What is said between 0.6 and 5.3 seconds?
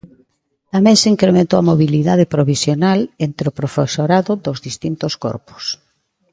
Tamén se incrementou a mobilidade provisional entre o profesorado dos distintos